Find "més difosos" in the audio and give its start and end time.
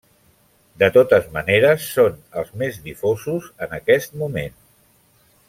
2.63-3.51